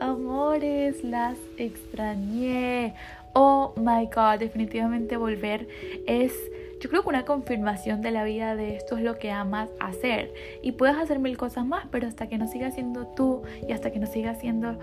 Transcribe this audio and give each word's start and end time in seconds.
amores, 0.00 1.02
las 1.02 1.36
extrañé. 1.56 2.94
Oh 3.32 3.72
my 3.76 4.06
god, 4.06 4.38
definitivamente 4.38 5.16
volver 5.16 5.68
es 6.06 6.32
yo 6.80 6.88
creo 6.88 7.02
que 7.02 7.08
una 7.08 7.24
confirmación 7.24 8.02
de 8.02 8.12
la 8.12 8.22
vida 8.22 8.54
de 8.54 8.76
esto 8.76 8.96
es 8.96 9.02
lo 9.02 9.18
que 9.18 9.32
amas 9.32 9.68
hacer. 9.80 10.32
Y 10.62 10.72
puedes 10.72 10.96
hacer 10.96 11.18
mil 11.18 11.36
cosas 11.36 11.66
más, 11.66 11.86
pero 11.90 12.06
hasta 12.06 12.28
que 12.28 12.38
no 12.38 12.46
sigas 12.46 12.74
siendo 12.74 13.08
tú 13.08 13.42
y 13.66 13.72
hasta 13.72 13.90
que 13.90 13.98
no 13.98 14.06
sigas 14.06 14.38
siendo 14.38 14.78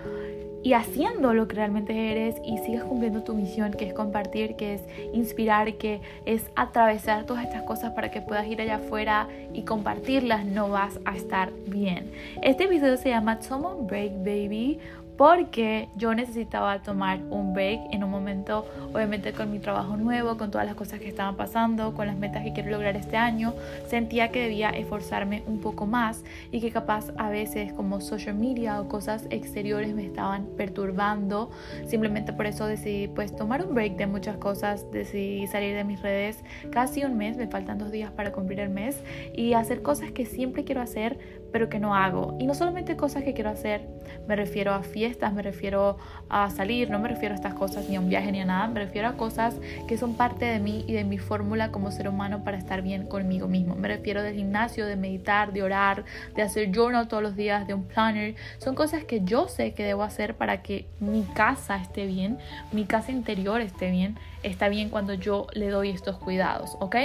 y 0.66 0.72
haciendo 0.72 1.32
lo 1.32 1.46
que 1.46 1.54
realmente 1.54 2.10
eres 2.10 2.34
y 2.44 2.58
sigas 2.58 2.82
cumpliendo 2.82 3.22
tu 3.22 3.34
misión, 3.34 3.70
que 3.70 3.86
es 3.86 3.94
compartir, 3.94 4.56
que 4.56 4.74
es 4.74 4.82
inspirar, 5.12 5.74
que 5.74 6.00
es 6.24 6.50
atravesar 6.56 7.24
todas 7.24 7.44
estas 7.44 7.62
cosas 7.62 7.92
para 7.92 8.10
que 8.10 8.20
puedas 8.20 8.48
ir 8.48 8.60
allá 8.60 8.78
afuera 8.78 9.28
y 9.52 9.62
compartirlas, 9.62 10.44
no 10.44 10.68
vas 10.68 10.98
a 11.04 11.14
estar 11.14 11.52
bien. 11.68 12.10
Este 12.42 12.64
episodio 12.64 12.96
se 12.96 13.10
llama 13.10 13.40
Someone 13.42 13.86
Break 13.86 14.24
Baby 14.24 14.80
porque 15.16 15.88
yo 15.96 16.14
necesitaba 16.14 16.82
tomar 16.82 17.20
un 17.30 17.54
break 17.54 17.80
en 17.92 18.04
un 18.04 18.10
momento, 18.10 18.66
obviamente 18.92 19.32
con 19.32 19.50
mi 19.50 19.58
trabajo 19.58 19.96
nuevo, 19.96 20.36
con 20.36 20.50
todas 20.50 20.66
las 20.66 20.76
cosas 20.76 21.00
que 21.00 21.08
estaban 21.08 21.36
pasando, 21.36 21.94
con 21.94 22.06
las 22.06 22.16
metas 22.16 22.42
que 22.44 22.52
quiero 22.52 22.70
lograr 22.70 22.96
este 22.96 23.16
año, 23.16 23.54
sentía 23.88 24.30
que 24.30 24.42
debía 24.42 24.70
esforzarme 24.70 25.42
un 25.46 25.60
poco 25.60 25.86
más 25.86 26.22
y 26.52 26.60
que 26.60 26.70
capaz 26.70 27.12
a 27.16 27.30
veces 27.30 27.72
como 27.72 28.00
social 28.00 28.34
media 28.34 28.80
o 28.80 28.88
cosas 28.88 29.26
exteriores 29.30 29.94
me 29.94 30.04
estaban 30.04 30.46
perturbando. 30.56 31.50
Simplemente 31.86 32.32
por 32.32 32.46
eso 32.46 32.66
decidí 32.66 33.08
pues 33.08 33.34
tomar 33.34 33.64
un 33.64 33.74
break 33.74 33.96
de 33.96 34.06
muchas 34.06 34.36
cosas, 34.36 34.90
decidí 34.90 35.46
salir 35.46 35.74
de 35.74 35.84
mis 35.84 36.02
redes 36.02 36.44
casi 36.70 37.04
un 37.04 37.16
mes, 37.16 37.36
me 37.36 37.46
faltan 37.46 37.78
dos 37.78 37.90
días 37.90 38.10
para 38.10 38.32
cumplir 38.32 38.60
el 38.60 38.70
mes 38.70 39.00
y 39.34 39.54
hacer 39.54 39.82
cosas 39.82 40.12
que 40.12 40.26
siempre 40.26 40.64
quiero 40.64 40.82
hacer 40.82 41.18
pero 41.56 41.70
que 41.70 41.78
no 41.78 41.94
hago. 41.94 42.36
Y 42.38 42.46
no 42.46 42.54
solamente 42.54 42.96
cosas 42.96 43.24
que 43.24 43.32
quiero 43.32 43.48
hacer, 43.48 43.88
me 44.28 44.36
refiero 44.36 44.74
a 44.74 44.82
fiestas, 44.82 45.32
me 45.32 45.40
refiero 45.40 45.96
a 46.28 46.50
salir, 46.50 46.90
no 46.90 46.98
me 46.98 47.08
refiero 47.08 47.34
a 47.34 47.36
estas 47.36 47.54
cosas 47.54 47.88
ni 47.88 47.96
a 47.96 48.00
un 48.00 48.10
viaje 48.10 48.30
ni 48.30 48.42
a 48.42 48.44
nada, 48.44 48.68
me 48.68 48.80
refiero 48.80 49.08
a 49.08 49.16
cosas 49.16 49.54
que 49.88 49.96
son 49.96 50.16
parte 50.18 50.44
de 50.44 50.58
mí 50.58 50.84
y 50.86 50.92
de 50.92 51.04
mi 51.04 51.16
fórmula 51.16 51.70
como 51.70 51.90
ser 51.92 52.10
humano 52.10 52.44
para 52.44 52.58
estar 52.58 52.82
bien 52.82 53.06
conmigo 53.06 53.48
mismo. 53.48 53.74
Me 53.74 53.88
refiero 53.88 54.22
del 54.22 54.34
gimnasio, 54.34 54.84
de 54.84 54.96
meditar, 54.96 55.54
de 55.54 55.62
orar, 55.62 56.04
de 56.34 56.42
hacer 56.42 56.70
journal 56.70 57.08
todos 57.08 57.22
los 57.22 57.36
días, 57.36 57.66
de 57.66 57.72
un 57.72 57.84
planner. 57.84 58.34
Son 58.58 58.74
cosas 58.74 59.04
que 59.04 59.22
yo 59.24 59.48
sé 59.48 59.72
que 59.72 59.82
debo 59.82 60.02
hacer 60.02 60.34
para 60.34 60.60
que 60.60 60.84
mi 61.00 61.22
casa 61.22 61.76
esté 61.76 62.04
bien, 62.04 62.36
mi 62.70 62.84
casa 62.84 63.12
interior 63.12 63.62
esté 63.62 63.90
bien, 63.90 64.18
está 64.42 64.68
bien 64.68 64.90
cuando 64.90 65.14
yo 65.14 65.46
le 65.54 65.70
doy 65.70 65.88
estos 65.88 66.18
cuidados, 66.18 66.76
¿ok? 66.80 66.96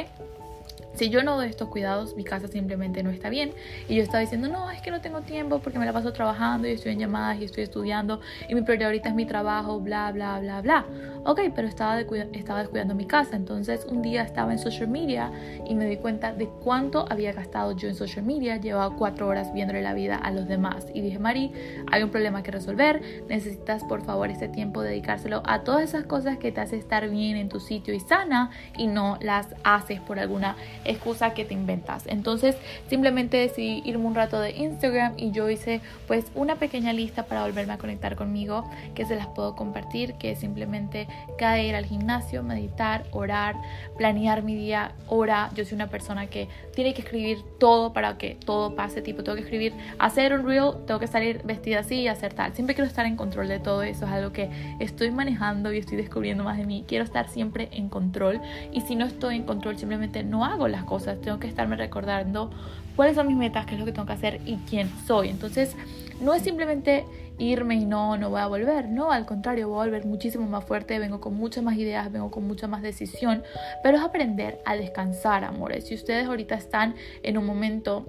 Si 0.93 1.09
yo 1.09 1.23
no 1.23 1.35
doy 1.35 1.47
estos 1.47 1.69
cuidados, 1.69 2.15
mi 2.15 2.23
casa 2.23 2.47
simplemente 2.47 3.01
no 3.03 3.09
está 3.09 3.29
bien. 3.29 3.53
Y 3.87 3.95
yo 3.95 4.03
estaba 4.03 4.19
diciendo, 4.19 4.49
no, 4.49 4.69
es 4.71 4.81
que 4.81 4.91
no 4.91 5.01
tengo 5.01 5.21
tiempo 5.21 5.59
porque 5.59 5.79
me 5.79 5.85
la 5.85 5.93
paso 5.93 6.11
trabajando 6.13 6.67
y 6.67 6.71
estoy 6.71 6.93
en 6.93 6.99
llamadas 6.99 7.39
y 7.39 7.45
estoy 7.45 7.63
estudiando 7.63 8.19
y 8.49 8.55
mi 8.55 8.61
prioridad 8.61 8.87
ahorita 8.87 9.09
es 9.09 9.15
mi 9.15 9.25
trabajo, 9.25 9.79
bla, 9.79 10.11
bla, 10.11 10.39
bla, 10.39 10.61
bla. 10.61 10.85
Ok, 11.23 11.41
pero 11.55 11.67
estaba, 11.67 11.99
estaba 11.99 12.59
descuidando 12.59 12.95
mi 12.95 13.05
casa. 13.05 13.35
Entonces 13.35 13.85
un 13.89 14.01
día 14.01 14.23
estaba 14.23 14.51
en 14.51 14.59
social 14.59 14.87
media 14.89 15.31
y 15.65 15.75
me 15.75 15.85
di 15.85 15.97
cuenta 15.97 16.33
de 16.33 16.47
cuánto 16.47 17.05
había 17.09 17.31
gastado 17.31 17.75
yo 17.75 17.87
en 17.87 17.95
social 17.95 18.25
media. 18.25 18.57
Llevaba 18.57 18.95
cuatro 18.95 19.27
horas 19.27 19.53
viéndole 19.53 19.81
la 19.81 19.93
vida 19.93 20.15
a 20.15 20.31
los 20.31 20.47
demás. 20.47 20.87
Y 20.93 21.01
dije, 21.01 21.19
Mari, 21.19 21.51
hay 21.91 22.03
un 22.03 22.09
problema 22.09 22.43
que 22.43 22.51
resolver. 22.51 23.01
Necesitas 23.29 23.83
por 23.83 24.03
favor 24.03 24.29
este 24.29 24.47
tiempo 24.47 24.81
dedicárselo 24.81 25.41
a 25.45 25.63
todas 25.63 25.83
esas 25.83 26.05
cosas 26.05 26.37
que 26.37 26.51
te 26.51 26.61
hacen 26.61 26.79
estar 26.79 27.09
bien 27.09 27.37
en 27.37 27.49
tu 27.49 27.59
sitio 27.59 27.93
y 27.93 27.99
sana 27.99 28.51
y 28.77 28.87
no 28.87 29.17
las 29.21 29.47
haces 29.63 29.99
por 30.01 30.19
alguna 30.19 30.55
excusa 30.85 31.33
que 31.33 31.45
te 31.45 31.53
inventas. 31.53 32.03
Entonces 32.07 32.55
simplemente 32.89 33.37
decidí 33.37 33.81
irme 33.85 34.05
un 34.05 34.15
rato 34.15 34.39
de 34.39 34.51
Instagram 34.51 35.13
y 35.17 35.31
yo 35.31 35.49
hice 35.49 35.81
pues 36.07 36.25
una 36.35 36.55
pequeña 36.55 36.93
lista 36.93 37.23
para 37.23 37.43
volverme 37.43 37.73
a 37.73 37.77
conectar 37.77 38.15
conmigo 38.15 38.69
que 38.95 39.05
se 39.05 39.15
las 39.15 39.27
puedo 39.27 39.55
compartir, 39.55 40.13
que 40.15 40.35
simplemente 40.35 41.07
cada 41.37 41.61
ir 41.61 41.75
al 41.75 41.85
gimnasio, 41.85 42.43
meditar, 42.43 43.05
orar, 43.11 43.55
planear 43.97 44.43
mi 44.43 44.55
día, 44.55 44.93
hora. 45.07 45.49
Yo 45.55 45.65
soy 45.65 45.75
una 45.75 45.87
persona 45.87 46.27
que 46.27 46.47
tiene 46.75 46.93
que 46.93 47.01
escribir 47.01 47.39
todo 47.59 47.93
para 47.93 48.17
que 48.17 48.37
todo 48.45 48.75
pase, 48.75 49.01
tipo 49.01 49.23
tengo 49.23 49.35
que 49.35 49.43
escribir, 49.43 49.73
hacer 49.99 50.33
un 50.33 50.45
reel, 50.45 50.73
tengo 50.85 50.99
que 50.99 51.07
salir 51.07 51.41
vestida 51.43 51.79
así 51.79 52.01
y 52.01 52.07
hacer 52.07 52.33
tal. 52.33 52.53
Siempre 52.53 52.75
quiero 52.75 52.87
estar 52.87 53.05
en 53.05 53.15
control 53.15 53.47
de 53.47 53.59
todo 53.59 53.83
eso, 53.83 54.05
es 54.05 54.11
algo 54.11 54.31
que 54.31 54.49
estoy 54.79 55.11
manejando 55.11 55.71
y 55.73 55.77
estoy 55.77 55.97
descubriendo 55.97 56.43
más 56.43 56.57
de 56.57 56.65
mí. 56.65 56.85
Quiero 56.87 57.03
estar 57.03 57.29
siempre 57.29 57.69
en 57.71 57.89
control 57.89 58.41
y 58.71 58.81
si 58.81 58.95
no 58.95 59.05
estoy 59.05 59.35
en 59.35 59.43
control 59.43 59.77
simplemente 59.77 60.23
no 60.23 60.45
hago 60.45 60.67
las 60.67 60.83
cosas, 60.83 61.19
tengo 61.21 61.39
que 61.39 61.47
estarme 61.47 61.75
recordando 61.75 62.51
cuáles 62.95 63.15
son 63.15 63.27
mis 63.27 63.37
metas, 63.37 63.65
qué 63.65 63.73
es 63.73 63.79
lo 63.79 63.85
que 63.85 63.91
tengo 63.91 64.05
que 64.05 64.13
hacer 64.13 64.41
y 64.45 64.57
quién 64.69 64.89
soy. 65.05 65.29
Entonces, 65.29 65.75
no 66.21 66.33
es 66.33 66.43
simplemente 66.43 67.05
irme 67.41 67.75
y 67.75 67.85
no, 67.85 68.17
no 68.17 68.29
voy 68.29 68.41
a 68.41 68.47
volver, 68.47 68.89
no, 68.89 69.11
al 69.11 69.25
contrario, 69.25 69.69
voy 69.69 69.81
a 69.81 69.85
volver 69.85 70.05
muchísimo 70.05 70.47
más 70.47 70.63
fuerte, 70.63 70.99
vengo 70.99 71.19
con 71.19 71.35
muchas 71.35 71.63
más 71.63 71.75
ideas, 71.77 72.11
vengo 72.11 72.29
con 72.29 72.45
mucha 72.47 72.67
más 72.67 72.81
decisión, 72.81 73.43
pero 73.83 73.97
es 73.97 74.03
aprender 74.03 74.61
a 74.65 74.75
descansar, 74.75 75.43
amores. 75.43 75.87
Si 75.87 75.95
ustedes 75.95 76.27
ahorita 76.27 76.55
están 76.55 76.95
en 77.23 77.37
un 77.37 77.45
momento 77.45 78.05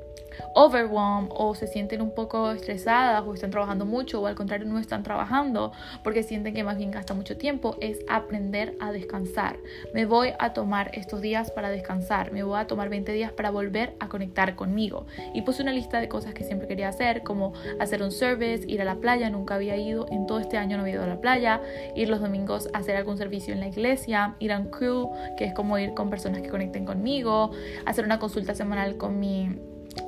overwhelmed 0.54 1.30
o 1.34 1.54
se 1.54 1.66
sienten 1.66 2.02
un 2.02 2.14
poco 2.14 2.50
estresadas 2.52 3.24
o 3.26 3.34
están 3.34 3.50
trabajando 3.50 3.84
mucho 3.84 4.20
o 4.20 4.26
al 4.26 4.34
contrario 4.34 4.66
no 4.66 4.78
están 4.78 5.02
trabajando 5.02 5.72
porque 6.02 6.22
sienten 6.22 6.54
que 6.54 6.64
más 6.64 6.76
bien 6.76 6.90
gasta 6.90 7.14
mucho 7.14 7.36
tiempo, 7.36 7.76
es 7.80 7.98
aprender 8.08 8.76
a 8.80 8.92
descansar. 8.92 9.58
Me 9.94 10.06
voy 10.06 10.30
a 10.38 10.52
tomar 10.52 10.90
estos 10.94 11.20
días 11.20 11.50
para 11.50 11.70
descansar, 11.70 12.32
me 12.32 12.42
voy 12.42 12.58
a 12.58 12.66
tomar 12.66 12.88
20 12.88 13.12
días 13.12 13.32
para 13.32 13.50
volver 13.50 13.94
a 14.00 14.08
conectar 14.08 14.56
conmigo. 14.56 15.06
Y 15.34 15.42
puse 15.42 15.62
una 15.62 15.72
lista 15.72 16.00
de 16.00 16.08
cosas 16.08 16.34
que 16.34 16.44
siempre 16.44 16.68
quería 16.68 16.88
hacer, 16.88 17.22
como 17.22 17.52
hacer 17.80 18.02
un 18.02 18.12
service, 18.12 18.64
ir 18.68 18.80
a 18.80 18.84
la 18.84 18.96
playa, 18.96 19.30
nunca 19.30 19.54
había 19.54 19.76
ido, 19.76 20.06
en 20.10 20.26
todo 20.26 20.40
este 20.40 20.58
año 20.58 20.76
no 20.76 20.82
había 20.82 20.94
ido 20.94 21.04
a 21.04 21.06
la 21.06 21.20
playa, 21.20 21.60
ir 21.94 22.08
los 22.08 22.20
domingos 22.20 22.68
a 22.72 22.78
hacer 22.78 22.96
algún 22.96 23.18
servicio 23.18 23.54
en 23.54 23.60
la 23.60 23.68
iglesia, 23.68 24.36
ir 24.38 24.52
a 24.52 24.58
un 24.58 24.70
crew, 24.70 25.10
que 25.36 25.44
es 25.44 25.54
como 25.54 25.78
ir 25.78 25.94
con 25.94 26.10
personas 26.10 26.42
que 26.42 26.48
conecten 26.48 26.84
conmigo, 26.84 27.50
hacer 27.86 28.04
una 28.04 28.18
consulta 28.18 28.54
semanal 28.54 28.96
con 28.96 29.18
mi 29.18 29.58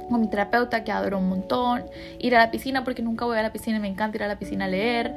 con 0.09 0.21
mi 0.21 0.28
terapeuta 0.28 0.84
que 0.84 0.93
adoro 0.93 1.19
un 1.19 1.28
montón, 1.28 1.84
ir 2.19 2.34
a 2.37 2.39
la 2.39 2.50
piscina 2.50 2.84
porque 2.84 3.03
nunca 3.03 3.25
voy 3.25 3.39
a 3.39 3.43
la 3.43 3.53
piscina 3.53 3.78
me 3.78 3.89
encanta 3.89 4.17
ir 4.17 4.22
a 4.22 4.28
la 4.28 4.39
piscina 4.39 4.67
a 4.67 4.69
leer, 4.69 5.15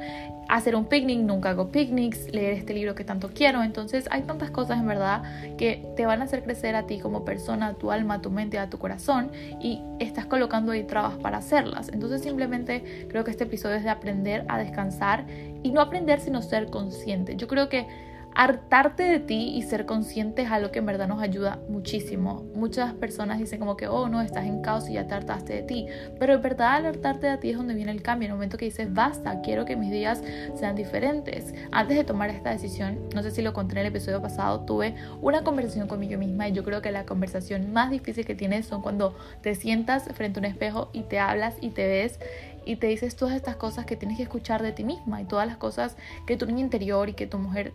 hacer 0.48 0.74
un 0.74 0.86
picnic, 0.86 1.20
nunca 1.20 1.50
hago 1.50 1.68
picnics, 1.68 2.32
leer 2.32 2.54
este 2.54 2.72
libro 2.72 2.94
que 2.94 3.04
tanto 3.04 3.30
quiero, 3.34 3.62
entonces 3.62 4.08
hay 4.10 4.22
tantas 4.22 4.50
cosas 4.50 4.78
en 4.78 4.86
verdad 4.86 5.22
que 5.56 5.86
te 5.96 6.06
van 6.06 6.22
a 6.22 6.24
hacer 6.24 6.42
crecer 6.42 6.74
a 6.74 6.86
ti 6.86 6.98
como 6.98 7.24
persona, 7.24 7.68
a 7.68 7.74
tu 7.74 7.90
alma, 7.90 8.14
a 8.14 8.20
tu 8.22 8.30
mente, 8.30 8.58
a 8.58 8.70
tu 8.70 8.78
corazón 8.78 9.30
y 9.60 9.82
estás 10.00 10.26
colocando 10.26 10.72
ahí 10.72 10.84
trabas 10.84 11.16
para 11.18 11.38
hacerlas, 11.38 11.90
entonces 11.90 12.22
simplemente 12.22 13.06
creo 13.08 13.24
que 13.24 13.30
este 13.30 13.44
episodio 13.44 13.76
es 13.76 13.84
de 13.84 13.90
aprender 13.90 14.44
a 14.48 14.58
descansar 14.58 15.26
y 15.62 15.70
no 15.70 15.80
aprender 15.80 16.20
sino 16.20 16.40
ser 16.40 16.70
consciente, 16.70 17.36
yo 17.36 17.46
creo 17.46 17.68
que 17.68 18.07
hartarte 18.38 19.02
de 19.02 19.18
ti 19.18 19.50
y 19.56 19.62
ser 19.62 19.84
consciente 19.84 20.42
es 20.42 20.52
algo 20.52 20.70
que 20.70 20.78
en 20.78 20.86
verdad 20.86 21.08
nos 21.08 21.20
ayuda 21.20 21.58
muchísimo. 21.68 22.46
Muchas 22.54 22.94
personas 22.94 23.40
dicen 23.40 23.58
como 23.58 23.76
que, 23.76 23.88
oh, 23.88 24.08
no, 24.08 24.20
estás 24.20 24.46
en 24.46 24.62
caos 24.62 24.88
y 24.88 24.92
ya 24.92 25.08
te 25.08 25.14
hartaste 25.14 25.54
de 25.54 25.62
ti. 25.62 25.86
Pero 26.20 26.34
en 26.34 26.42
verdad 26.42 26.76
al 26.76 26.86
hartarte 26.86 27.26
de 27.26 27.36
ti 27.38 27.50
es 27.50 27.56
donde 27.56 27.74
viene 27.74 27.90
el 27.90 28.00
cambio. 28.00 28.28
El 28.28 28.34
momento 28.34 28.56
que 28.56 28.66
dices, 28.66 28.94
basta, 28.94 29.40
quiero 29.40 29.64
que 29.64 29.74
mis 29.74 29.90
días 29.90 30.22
sean 30.54 30.76
diferentes. 30.76 31.52
Antes 31.72 31.96
de 31.96 32.04
tomar 32.04 32.30
esta 32.30 32.50
decisión, 32.50 33.00
no 33.12 33.24
sé 33.24 33.32
si 33.32 33.42
lo 33.42 33.52
conté 33.52 33.72
en 33.72 33.78
el 33.78 33.86
episodio 33.86 34.22
pasado, 34.22 34.60
tuve 34.60 34.94
una 35.20 35.42
conversación 35.42 35.88
conmigo 35.88 36.16
misma 36.16 36.48
y 36.48 36.52
yo 36.52 36.62
creo 36.62 36.80
que 36.80 36.92
la 36.92 37.06
conversación 37.06 37.72
más 37.72 37.90
difícil 37.90 38.24
que 38.24 38.36
tienes 38.36 38.66
son 38.66 38.82
cuando 38.82 39.16
te 39.42 39.56
sientas 39.56 40.04
frente 40.14 40.38
a 40.38 40.42
un 40.42 40.44
espejo 40.44 40.90
y 40.92 41.02
te 41.02 41.18
hablas 41.18 41.56
y 41.60 41.70
te 41.70 41.88
ves 41.88 42.20
y 42.68 42.76
te 42.76 42.86
dices 42.86 43.16
todas 43.16 43.34
estas 43.34 43.56
cosas 43.56 43.86
que 43.86 43.96
tienes 43.96 44.18
que 44.18 44.22
escuchar 44.24 44.62
de 44.62 44.72
ti 44.72 44.84
misma 44.84 45.22
y 45.22 45.24
todas 45.24 45.46
las 45.46 45.56
cosas 45.56 45.96
que 46.26 46.36
tu 46.36 46.44
niño 46.44 46.60
interior 46.60 47.08
y 47.08 47.14
que 47.14 47.26
tu 47.26 47.38
mujer 47.38 47.72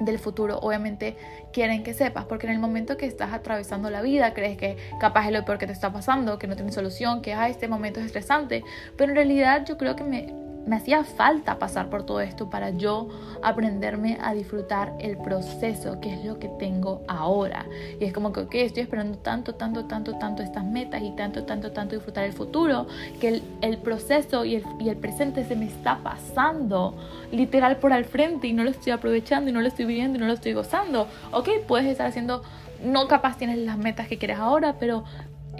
del 0.00 0.18
futuro 0.18 0.58
obviamente 0.58 1.16
quieren 1.52 1.82
que 1.84 1.94
sepas 1.94 2.24
porque 2.24 2.46
en 2.46 2.54
el 2.54 2.58
momento 2.58 2.96
que 2.96 3.06
estás 3.06 3.32
atravesando 3.32 3.90
la 3.90 4.02
vida 4.02 4.34
crees 4.34 4.56
que 4.56 4.76
capaz 4.98 5.26
es 5.26 5.32
lo 5.32 5.44
peor 5.44 5.58
que 5.58 5.66
te 5.66 5.72
está 5.72 5.92
pasando 5.92 6.38
que 6.38 6.46
no 6.46 6.56
tiene 6.56 6.72
solución 6.72 7.22
que 7.22 7.34
ah, 7.34 7.48
este 7.48 7.68
momento 7.68 8.00
es 8.00 8.06
estresante 8.06 8.64
pero 8.96 9.10
en 9.10 9.16
realidad 9.16 9.64
yo 9.66 9.76
creo 9.76 9.96
que 9.96 10.04
me 10.04 10.39
me 10.66 10.76
hacía 10.76 11.04
falta 11.04 11.58
pasar 11.58 11.88
por 11.88 12.04
todo 12.04 12.20
esto 12.20 12.50
para 12.50 12.70
yo 12.70 13.08
aprenderme 13.42 14.18
a 14.20 14.34
disfrutar 14.34 14.94
el 15.00 15.16
proceso, 15.16 16.00
que 16.00 16.14
es 16.14 16.24
lo 16.24 16.38
que 16.38 16.48
tengo 16.48 17.02
ahora. 17.08 17.66
Y 17.98 18.04
es 18.04 18.12
como 18.12 18.32
que, 18.32 18.40
ok, 18.40 18.54
estoy 18.56 18.82
esperando 18.82 19.18
tanto, 19.18 19.54
tanto, 19.54 19.86
tanto, 19.86 20.18
tanto 20.18 20.42
estas 20.42 20.64
metas 20.64 21.02
y 21.02 21.12
tanto, 21.12 21.44
tanto, 21.44 21.72
tanto 21.72 21.94
disfrutar 21.94 22.24
el 22.24 22.32
futuro, 22.32 22.86
que 23.20 23.28
el, 23.28 23.42
el 23.62 23.78
proceso 23.78 24.44
y 24.44 24.56
el, 24.56 24.64
y 24.78 24.88
el 24.88 24.96
presente 24.96 25.44
se 25.44 25.56
me 25.56 25.66
está 25.66 25.98
pasando 26.02 26.96
literal 27.32 27.76
por 27.76 27.92
al 27.92 28.04
frente 28.04 28.46
y 28.46 28.52
no 28.52 28.64
lo 28.64 28.70
estoy 28.70 28.92
aprovechando 28.92 29.50
y 29.50 29.52
no 29.52 29.60
lo 29.60 29.68
estoy 29.68 29.86
viviendo 29.86 30.18
y 30.18 30.20
no 30.20 30.26
lo 30.26 30.34
estoy 30.34 30.52
gozando. 30.52 31.08
Ok, 31.32 31.48
puedes 31.66 31.86
estar 31.86 32.06
haciendo, 32.06 32.42
no 32.84 33.08
capaz 33.08 33.38
tienes 33.38 33.58
las 33.58 33.78
metas 33.78 34.08
que 34.08 34.18
quieres 34.18 34.38
ahora, 34.38 34.76
pero 34.78 35.04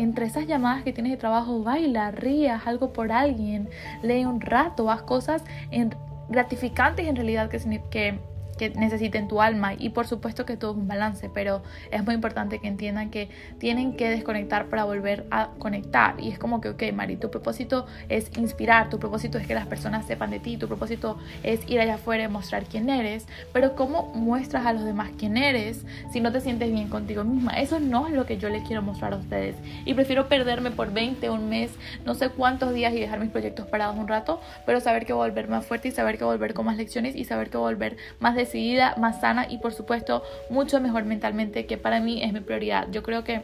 entre 0.00 0.26
esas 0.26 0.46
llamadas 0.46 0.82
que 0.82 0.92
tienes 0.92 1.12
de 1.12 1.18
trabajo, 1.18 1.62
baila, 1.62 2.10
rías 2.10 2.66
algo 2.66 2.92
por 2.92 3.12
alguien, 3.12 3.68
lee 4.02 4.24
un 4.24 4.40
rato, 4.40 4.90
haz 4.90 5.02
cosas 5.02 5.44
en, 5.70 5.94
gratificantes 6.30 7.06
en 7.06 7.16
realidad 7.16 7.50
que, 7.50 7.58
que 7.90 8.18
que 8.60 8.68
necesiten 8.68 9.26
tu 9.26 9.40
alma 9.40 9.72
y 9.72 9.88
por 9.88 10.06
supuesto 10.06 10.44
que 10.44 10.58
todo 10.58 10.72
es 10.72 10.76
un 10.76 10.86
balance, 10.86 11.30
pero 11.32 11.62
es 11.90 12.04
muy 12.04 12.14
importante 12.14 12.58
que 12.58 12.68
entiendan 12.68 13.08
que 13.08 13.30
tienen 13.58 13.96
que 13.96 14.10
desconectar 14.10 14.66
para 14.66 14.84
volver 14.84 15.24
a 15.30 15.48
conectar 15.58 16.20
y 16.20 16.28
es 16.28 16.38
como 16.38 16.60
que, 16.60 16.68
ok, 16.68 16.82
Mari, 16.92 17.16
tu 17.16 17.30
propósito 17.30 17.86
es 18.10 18.30
inspirar, 18.36 18.90
tu 18.90 18.98
propósito 18.98 19.38
es 19.38 19.46
que 19.46 19.54
las 19.54 19.66
personas 19.66 20.04
sepan 20.04 20.30
de 20.30 20.40
ti, 20.40 20.58
tu 20.58 20.68
propósito 20.68 21.18
es 21.42 21.66
ir 21.70 21.80
allá 21.80 21.94
afuera 21.94 22.24
y 22.24 22.28
mostrar 22.28 22.64
quién 22.64 22.90
eres, 22.90 23.26
pero 23.54 23.74
¿cómo 23.74 24.12
muestras 24.14 24.66
a 24.66 24.74
los 24.74 24.84
demás 24.84 25.08
quién 25.16 25.38
eres 25.38 25.86
si 26.12 26.20
no 26.20 26.30
te 26.30 26.42
sientes 26.42 26.70
bien 26.70 26.90
contigo 26.90 27.24
misma? 27.24 27.52
Eso 27.52 27.80
no 27.80 28.08
es 28.08 28.12
lo 28.12 28.26
que 28.26 28.36
yo 28.36 28.50
les 28.50 28.62
quiero 28.64 28.82
mostrar 28.82 29.14
a 29.14 29.16
ustedes 29.16 29.56
y 29.86 29.94
prefiero 29.94 30.28
perderme 30.28 30.70
por 30.70 30.92
20, 30.92 31.30
un 31.30 31.48
mes, 31.48 31.70
no 32.04 32.14
sé 32.14 32.28
cuántos 32.28 32.74
días 32.74 32.92
y 32.92 33.00
dejar 33.00 33.20
mis 33.20 33.30
proyectos 33.30 33.66
parados 33.68 33.96
un 33.96 34.06
rato, 34.06 34.38
pero 34.66 34.80
saber 34.80 35.06
que 35.06 35.14
volver 35.14 35.48
más 35.48 35.64
fuerte 35.64 35.88
y 35.88 35.92
saber 35.92 36.18
que 36.18 36.24
volver 36.24 36.52
con 36.52 36.66
más 36.66 36.76
lecciones 36.76 37.16
y 37.16 37.24
saber 37.24 37.48
que 37.48 37.56
volver 37.56 37.96
más 38.18 38.36
decidida, 38.50 38.94
más 38.96 39.20
sana 39.20 39.46
y 39.48 39.58
por 39.58 39.72
supuesto 39.72 40.22
mucho 40.48 40.80
mejor 40.80 41.04
mentalmente, 41.04 41.66
que 41.66 41.78
para 41.78 42.00
mí 42.00 42.22
es 42.22 42.32
mi 42.32 42.40
prioridad. 42.40 42.88
Yo 42.90 43.02
creo 43.02 43.22
que 43.22 43.42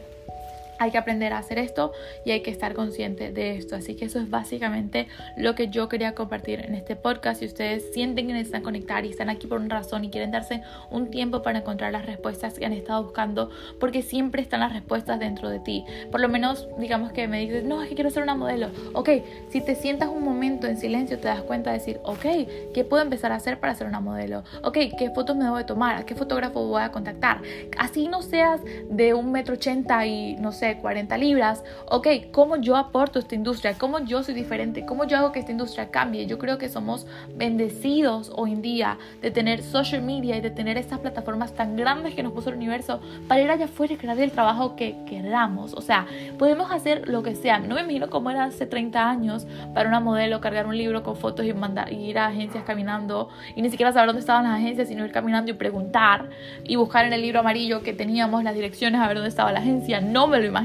hay 0.79 0.91
que 0.91 0.97
aprender 0.97 1.33
a 1.33 1.39
hacer 1.39 1.59
esto 1.59 1.91
y 2.25 2.31
hay 2.31 2.41
que 2.41 2.51
estar 2.51 2.73
consciente 2.73 3.31
de 3.31 3.57
esto. 3.57 3.75
Así 3.75 3.95
que 3.95 4.05
eso 4.05 4.19
es 4.19 4.29
básicamente 4.29 5.07
lo 5.35 5.55
que 5.55 5.69
yo 5.69 5.89
quería 5.89 6.15
compartir 6.15 6.61
en 6.61 6.75
este 6.75 6.95
podcast. 6.95 7.39
Si 7.39 7.45
ustedes 7.45 7.91
sienten 7.93 8.27
que 8.27 8.33
necesitan 8.33 8.61
conectar 8.61 9.05
y 9.05 9.09
están 9.09 9.29
aquí 9.29 9.47
por 9.47 9.59
una 9.59 9.75
razón 9.75 10.05
y 10.05 10.09
quieren 10.09 10.31
darse 10.31 10.61
un 10.91 11.09
tiempo 11.09 11.41
para 11.41 11.59
encontrar 11.59 11.91
las 11.91 12.05
respuestas 12.05 12.57
que 12.57 12.65
han 12.65 12.73
estado 12.73 13.03
buscando, 13.03 13.49
porque 13.79 14.01
siempre 14.01 14.41
están 14.41 14.59
las 14.59 14.73
respuestas 14.73 15.19
dentro 15.19 15.49
de 15.49 15.59
ti. 15.59 15.85
Por 16.11 16.21
lo 16.21 16.29
menos, 16.29 16.67
digamos 16.77 17.11
que 17.11 17.27
me 17.27 17.39
dices, 17.39 17.63
no, 17.63 17.81
es 17.81 17.89
que 17.89 17.95
quiero 17.95 18.09
ser 18.09 18.23
una 18.23 18.35
modelo. 18.35 18.69
Ok, 18.93 19.09
si 19.49 19.61
te 19.61 19.75
sientas 19.75 20.09
un 20.09 20.23
momento 20.23 20.67
en 20.67 20.77
silencio, 20.77 21.19
te 21.19 21.27
das 21.27 21.41
cuenta 21.41 21.71
de 21.71 21.79
decir, 21.79 21.99
ok, 22.03 22.25
¿qué 22.73 22.85
puedo 22.87 23.03
empezar 23.03 23.31
a 23.31 23.35
hacer 23.35 23.59
para 23.59 23.75
ser 23.75 23.87
una 23.87 23.99
modelo? 23.99 24.43
Ok, 24.63 24.77
¿qué 24.97 25.11
fotos 25.13 25.35
me 25.35 25.45
debo 25.45 25.57
de 25.57 25.63
tomar? 25.63 25.95
¿A 25.95 26.05
qué 26.05 26.15
fotógrafo 26.15 26.65
voy 26.67 26.81
a 26.81 26.91
contactar? 26.91 27.41
Así 27.77 28.07
no 28.07 28.21
seas 28.21 28.61
de 28.89 29.13
un 29.13 29.31
metro 29.31 29.55
ochenta 29.55 30.05
y 30.05 30.35
no 30.35 30.51
sé 30.51 30.66
40 30.75 31.17
libras, 31.17 31.63
ok, 31.89 32.07
¿cómo 32.31 32.57
yo 32.57 32.75
aporto 32.75 33.19
a 33.19 33.21
esta 33.21 33.35
industria? 33.35 33.75
¿Cómo 33.77 33.99
yo 33.99 34.23
soy 34.23 34.33
diferente? 34.33 34.85
¿Cómo 34.85 35.05
yo 35.05 35.17
hago 35.17 35.31
que 35.31 35.39
esta 35.39 35.51
industria 35.51 35.89
cambie? 35.89 36.25
Yo 36.25 36.37
creo 36.37 36.57
que 36.57 36.67
somos 36.69 37.07
bendecidos 37.35 38.31
hoy 38.35 38.51
en 38.51 38.61
día 38.61 38.97
de 39.21 39.31
tener 39.31 39.63
social 39.63 40.01
media 40.01 40.37
y 40.37 40.41
de 40.41 40.51
tener 40.51 40.77
estas 40.77 40.99
plataformas 40.99 41.53
tan 41.53 41.75
grandes 41.77 42.13
que 42.13 42.23
nos 42.23 42.33
puso 42.33 42.49
el 42.49 42.57
universo 42.57 42.99
para 43.27 43.41
ir 43.41 43.49
allá 43.49 43.65
afuera 43.65 43.93
y 43.93 43.97
crear 43.97 44.19
el 44.19 44.31
trabajo 44.31 44.75
que 44.75 44.97
queramos. 45.07 45.73
O 45.73 45.81
sea, 45.81 46.05
podemos 46.37 46.71
hacer 46.71 47.07
lo 47.07 47.23
que 47.23 47.35
sea. 47.35 47.59
No 47.59 47.75
me 47.75 47.81
imagino 47.81 48.09
cómo 48.09 48.29
era 48.29 48.43
hace 48.43 48.65
30 48.65 49.09
años 49.09 49.47
para 49.73 49.87
una 49.87 49.99
modelo 49.99 50.41
cargar 50.41 50.67
un 50.67 50.77
libro 50.77 51.03
con 51.03 51.15
fotos 51.15 51.45
y, 51.45 51.53
mandar, 51.53 51.91
y 51.93 52.09
ir 52.09 52.19
a 52.19 52.27
agencias 52.27 52.63
caminando 52.65 53.29
y 53.55 53.61
ni 53.61 53.69
siquiera 53.69 53.91
saber 53.93 54.07
dónde 54.07 54.19
estaban 54.19 54.43
las 54.43 54.59
agencias, 54.59 54.89
sino 54.89 55.05
ir 55.05 55.11
caminando 55.11 55.51
y 55.51 55.53
preguntar 55.53 56.29
y 56.63 56.75
buscar 56.75 57.05
en 57.05 57.13
el 57.13 57.21
libro 57.21 57.39
amarillo 57.39 57.81
que 57.83 57.93
teníamos 57.93 58.43
las 58.43 58.53
direcciones 58.53 58.99
a 59.01 59.07
ver 59.07 59.15
dónde 59.17 59.29
estaba 59.29 59.51
la 59.51 59.59
agencia. 59.59 60.01
No 60.01 60.27
me 60.27 60.39
lo 60.39 60.45
imagino 60.45 60.56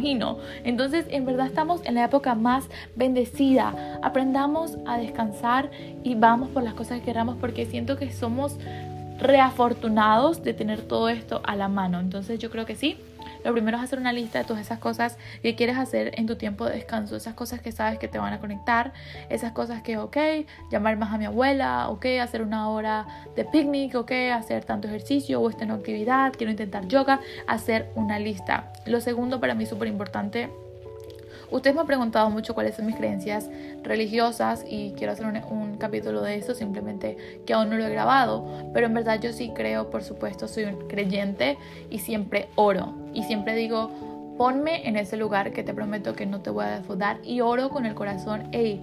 entonces, 0.64 1.06
en 1.10 1.24
verdad 1.24 1.46
estamos 1.46 1.84
en 1.84 1.94
la 1.94 2.04
época 2.04 2.34
más 2.34 2.68
bendecida. 2.96 3.98
Aprendamos 4.02 4.78
a 4.86 4.98
descansar 4.98 5.70
y 6.02 6.14
vamos 6.14 6.48
por 6.50 6.62
las 6.62 6.74
cosas 6.74 7.00
que 7.00 7.04
queramos 7.04 7.36
porque 7.40 7.66
siento 7.66 7.96
que 7.96 8.12
somos 8.12 8.56
reafortunados 9.18 10.42
de 10.42 10.54
tener 10.54 10.82
todo 10.82 11.08
esto 11.08 11.40
a 11.44 11.56
la 11.56 11.68
mano. 11.68 12.00
Entonces, 12.00 12.38
yo 12.38 12.50
creo 12.50 12.66
que 12.66 12.76
sí. 12.76 12.96
Lo 13.44 13.52
primero 13.52 13.76
es 13.78 13.82
hacer 13.82 13.98
una 13.98 14.12
lista 14.12 14.38
de 14.38 14.44
todas 14.44 14.62
esas 14.62 14.78
cosas 14.78 15.18
que 15.42 15.54
quieres 15.56 15.76
hacer 15.76 16.12
en 16.18 16.26
tu 16.26 16.36
tiempo 16.36 16.66
de 16.66 16.74
descanso, 16.74 17.16
esas 17.16 17.34
cosas 17.34 17.60
que 17.60 17.72
sabes 17.72 17.98
que 17.98 18.08
te 18.08 18.18
van 18.18 18.32
a 18.32 18.40
conectar, 18.40 18.92
esas 19.28 19.52
cosas 19.52 19.82
que, 19.82 19.96
ok, 19.98 20.16
llamar 20.70 20.96
más 20.96 21.12
a 21.12 21.18
mi 21.18 21.24
abuela, 21.24 21.88
ok, 21.88 22.06
hacer 22.20 22.42
una 22.42 22.68
hora 22.68 23.06
de 23.34 23.44
picnic, 23.44 23.94
ok, 23.94 24.12
hacer 24.32 24.64
tanto 24.64 24.88
ejercicio 24.88 25.40
o 25.40 25.50
esta 25.50 25.66
actividad, 25.72 26.32
quiero 26.36 26.50
intentar 26.50 26.86
yoga, 26.86 27.20
hacer 27.46 27.90
una 27.94 28.18
lista. 28.18 28.72
Lo 28.86 29.00
segundo 29.00 29.40
para 29.40 29.54
mí 29.54 29.66
súper 29.66 29.88
importante 29.88 30.50
Ustedes 31.52 31.74
me 31.74 31.82
han 31.82 31.86
preguntado 31.86 32.30
mucho 32.30 32.54
cuáles 32.54 32.74
son 32.74 32.86
mis 32.86 32.96
creencias 32.96 33.50
religiosas 33.82 34.64
y 34.68 34.92
quiero 34.96 35.12
hacer 35.12 35.26
un, 35.26 35.76
capítulo 35.76 36.22
de 36.22 36.36
eso, 36.36 36.54
simplemente 36.54 37.16
que 37.44 37.52
aún 37.52 37.70
no 37.70 37.76
lo 37.76 37.84
he 37.84 37.90
grabado, 37.90 38.70
pero 38.72 38.86
en 38.86 38.94
verdad 38.94 39.20
yo 39.20 39.32
sí 39.32 39.52
creo, 39.54 39.90
por 39.90 40.02
supuesto, 40.02 40.48
soy 40.48 40.64
un 40.64 40.88
creyente 40.88 41.58
y 41.90 41.98
siempre 41.98 42.48
oro. 42.54 42.94
Y 43.12 43.24
siempre 43.24 43.54
digo, 43.54 43.90
ponme 44.38 44.88
en 44.88 44.96
ese 44.96 45.16
lugar 45.16 45.52
que 45.52 45.62
te 45.62 45.74
prometo 45.74 46.14
que 46.14 46.26
no 46.26 46.40
te 46.40 46.50
voy 46.50 46.64
a 46.64 46.78
defraudar 46.78 47.18
y 47.22 47.40
oro 47.40 47.68
con 47.68 47.84
el 47.84 47.94
corazón, 47.94 48.48
hey, 48.52 48.80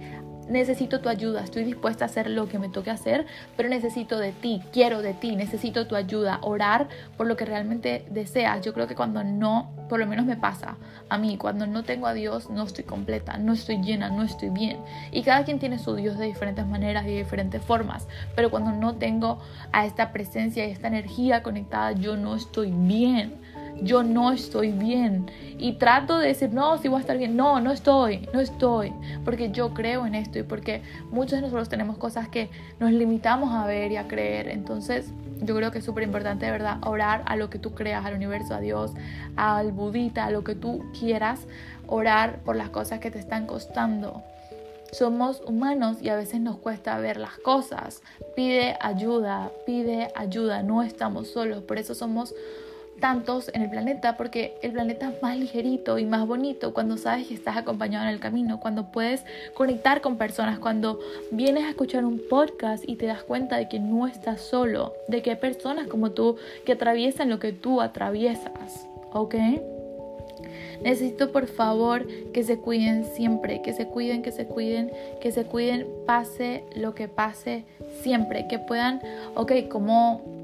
necesito 0.50 1.00
tu 1.00 1.08
ayuda, 1.08 1.42
estoy 1.42 1.64
dispuesta 1.64 2.04
a 2.04 2.08
hacer 2.08 2.28
lo 2.28 2.48
que 2.48 2.58
me 2.58 2.68
toque 2.68 2.90
hacer, 2.90 3.26
pero 3.56 3.68
necesito 3.68 4.18
de 4.18 4.32
ti, 4.32 4.60
quiero 4.72 5.00
de 5.00 5.14
ti, 5.14 5.36
necesito 5.36 5.86
tu 5.86 5.96
ayuda, 5.96 6.38
orar 6.42 6.88
por 7.16 7.26
lo 7.26 7.36
que 7.36 7.44
realmente 7.44 8.04
deseas. 8.10 8.64
Yo 8.64 8.74
creo 8.74 8.86
que 8.86 8.94
cuando 8.94 9.22
no, 9.24 9.70
por 9.88 9.98
lo 9.98 10.06
menos 10.06 10.26
me 10.26 10.36
pasa 10.36 10.76
a 11.08 11.18
mí, 11.18 11.36
cuando 11.36 11.66
no 11.66 11.84
tengo 11.84 12.06
a 12.06 12.14
Dios, 12.14 12.50
no 12.50 12.64
estoy 12.64 12.84
completa, 12.84 13.38
no 13.38 13.52
estoy 13.52 13.80
llena, 13.80 14.10
no 14.10 14.22
estoy 14.22 14.50
bien. 14.50 14.78
Y 15.12 15.22
cada 15.22 15.44
quien 15.44 15.58
tiene 15.58 15.78
su 15.78 15.94
Dios 15.94 16.18
de 16.18 16.26
diferentes 16.26 16.66
maneras 16.66 17.04
y 17.04 17.10
de 17.10 17.18
diferentes 17.18 17.62
formas, 17.62 18.08
pero 18.34 18.50
cuando 18.50 18.72
no 18.72 18.96
tengo 18.96 19.38
a 19.72 19.86
esta 19.86 20.12
presencia 20.12 20.66
y 20.66 20.70
esta 20.70 20.88
energía 20.88 21.42
conectada, 21.42 21.92
yo 21.92 22.16
no 22.16 22.34
estoy 22.34 22.72
bien 22.72 23.39
yo 23.82 24.02
no 24.02 24.32
estoy 24.32 24.72
bien. 24.72 25.30
Y 25.58 25.74
trato 25.74 26.18
de 26.18 26.28
decir, 26.28 26.52
no, 26.52 26.78
sí 26.78 26.88
voy 26.88 26.98
a 26.98 27.00
estar 27.00 27.18
bien. 27.18 27.36
No, 27.36 27.60
no 27.60 27.70
estoy, 27.70 28.28
no 28.32 28.40
estoy. 28.40 28.92
Porque 29.24 29.50
yo 29.50 29.74
creo 29.74 30.06
en 30.06 30.14
esto 30.14 30.38
y 30.38 30.42
porque 30.42 30.82
muchos 31.10 31.32
de 31.32 31.42
nosotros 31.42 31.68
tenemos 31.68 31.98
cosas 31.98 32.28
que 32.28 32.50
nos 32.78 32.92
limitamos 32.92 33.52
a 33.54 33.66
ver 33.66 33.92
y 33.92 33.96
a 33.96 34.08
creer. 34.08 34.48
Entonces, 34.48 35.12
yo 35.42 35.54
creo 35.56 35.70
que 35.70 35.78
es 35.78 35.84
súper 35.84 36.04
importante, 36.04 36.46
de 36.46 36.52
verdad, 36.52 36.78
orar 36.86 37.22
a 37.26 37.36
lo 37.36 37.50
que 37.50 37.58
tú 37.58 37.74
creas, 37.74 38.04
al 38.04 38.14
universo, 38.14 38.54
a 38.54 38.60
Dios, 38.60 38.92
al 39.36 39.72
budita, 39.72 40.26
a 40.26 40.30
lo 40.30 40.44
que 40.44 40.54
tú 40.54 40.84
quieras. 40.98 41.40
Orar 41.86 42.40
por 42.40 42.56
las 42.56 42.70
cosas 42.70 43.00
que 43.00 43.10
te 43.10 43.18
están 43.18 43.46
costando. 43.46 44.22
Somos 44.92 45.40
humanos 45.46 45.98
y 46.02 46.08
a 46.08 46.16
veces 46.16 46.40
nos 46.40 46.56
cuesta 46.56 46.98
ver 46.98 47.16
las 47.16 47.38
cosas. 47.38 48.02
Pide 48.34 48.76
ayuda, 48.80 49.50
pide 49.64 50.08
ayuda, 50.16 50.62
no 50.62 50.82
estamos 50.82 51.28
solos, 51.28 51.62
por 51.62 51.78
eso 51.78 51.94
somos 51.94 52.34
tantos 53.00 53.50
en 53.54 53.62
el 53.62 53.70
planeta 53.70 54.16
porque 54.16 54.58
el 54.62 54.72
planeta 54.72 55.10
es 55.10 55.22
más 55.22 55.36
ligerito 55.36 55.98
y 55.98 56.04
más 56.04 56.26
bonito 56.26 56.72
cuando 56.72 56.96
sabes 56.96 57.26
que 57.26 57.34
estás 57.34 57.56
acompañado 57.56 58.06
en 58.06 58.14
el 58.14 58.20
camino, 58.20 58.60
cuando 58.60 58.92
puedes 58.92 59.24
conectar 59.54 60.00
con 60.00 60.16
personas, 60.16 60.58
cuando 60.58 61.00
vienes 61.30 61.64
a 61.64 61.70
escuchar 61.70 62.04
un 62.04 62.20
podcast 62.28 62.84
y 62.86 62.96
te 62.96 63.06
das 63.06 63.22
cuenta 63.22 63.56
de 63.56 63.68
que 63.68 63.80
no 63.80 64.06
estás 64.06 64.40
solo, 64.40 64.94
de 65.08 65.22
que 65.22 65.30
hay 65.30 65.36
personas 65.36 65.88
como 65.88 66.12
tú 66.12 66.36
que 66.64 66.72
atraviesan 66.72 67.30
lo 67.30 67.38
que 67.38 67.52
tú 67.52 67.80
atraviesas, 67.80 68.86
¿ok? 69.12 69.34
Necesito 70.82 71.30
por 71.30 71.46
favor 71.46 72.06
que 72.32 72.42
se 72.42 72.58
cuiden 72.58 73.04
siempre, 73.04 73.60
que 73.62 73.72
se 73.72 73.86
cuiden, 73.86 74.22
que 74.22 74.32
se 74.32 74.46
cuiden, 74.46 74.90
que 75.20 75.30
se 75.30 75.44
cuiden, 75.44 75.86
pase 76.06 76.64
lo 76.74 76.94
que 76.94 77.08
pase 77.08 77.64
siempre, 78.02 78.46
que 78.48 78.58
puedan, 78.58 79.00
ok, 79.34 79.52
como 79.68 80.39